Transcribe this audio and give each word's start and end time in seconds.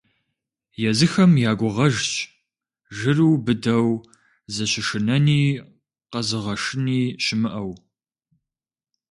Езыхэм 0.89 1.31
я 1.49 1.51
гугъэжщ 1.59 2.11
жыру 2.97 3.33
быдэу, 3.45 3.89
зыщышынэни 4.53 5.41
къэзыгъэшыни 6.11 7.01
щымыӀэу. 7.23 7.71